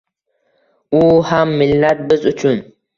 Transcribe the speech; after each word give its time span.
U 1.01 1.03
ham 1.29 1.55
millat 1.63 2.05
biz 2.11 2.29
uchun. 2.37 2.63